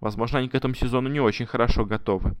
[0.00, 2.36] Возможно, они к этому сезону не очень хорошо готовы.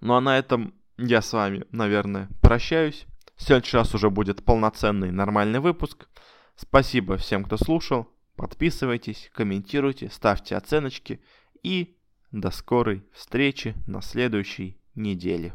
[0.00, 3.06] Ну а на этом я с вами, наверное, прощаюсь.
[3.36, 6.08] В следующий раз уже будет полноценный нормальный выпуск.
[6.56, 8.08] Спасибо всем, кто слушал.
[8.40, 11.20] Подписывайтесь, комментируйте, ставьте оценочки.
[11.62, 11.98] И
[12.32, 15.52] до скорой встречи на следующей неделе.